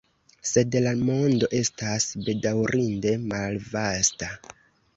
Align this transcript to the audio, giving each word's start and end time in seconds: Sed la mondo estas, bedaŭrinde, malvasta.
Sed 0.51 0.77
la 0.85 0.93
mondo 1.09 1.49
estas, 1.59 2.07
bedaŭrinde, 2.29 3.15
malvasta. 3.35 4.35